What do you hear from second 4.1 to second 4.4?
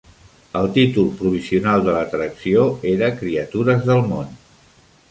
món".